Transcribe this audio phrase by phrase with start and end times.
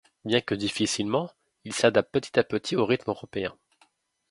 [0.25, 1.29] Bien que difficilement,
[1.63, 3.55] il s'adapte petit à petit au rythme européen.